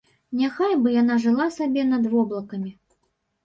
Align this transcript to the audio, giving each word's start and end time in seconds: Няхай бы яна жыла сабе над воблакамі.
Няхай 0.39 0.73
бы 0.85 0.93
яна 1.01 1.19
жыла 1.27 1.47
сабе 1.59 1.87
над 1.93 2.03
воблакамі. 2.17 2.77